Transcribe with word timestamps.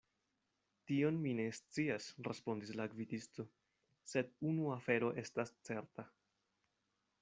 Tion 0.91 1.19
mi 1.25 1.33
ne 1.39 1.45
scias, 1.57 2.07
respondis 2.29 2.73
la 2.81 2.89
gvidisto; 2.95 3.47
sed 4.15 4.35
unu 4.53 4.69
afero 4.81 5.15
estas 5.27 5.59
certa. 5.71 6.13